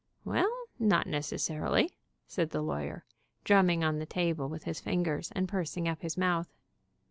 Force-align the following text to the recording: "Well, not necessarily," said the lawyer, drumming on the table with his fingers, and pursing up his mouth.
"Well, 0.25 0.49
not 0.79 1.05
necessarily," 1.05 1.91
said 2.25 2.49
the 2.49 2.63
lawyer, 2.63 3.05
drumming 3.43 3.83
on 3.83 3.99
the 3.99 4.07
table 4.07 4.49
with 4.49 4.63
his 4.63 4.79
fingers, 4.81 5.31
and 5.35 5.47
pursing 5.47 5.87
up 5.87 6.01
his 6.01 6.17
mouth. 6.17 6.49